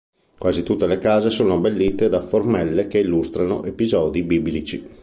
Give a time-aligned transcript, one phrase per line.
[0.35, 4.87] Quasi tutte le case sono abbellite da formelle che illustrano episodi biblici.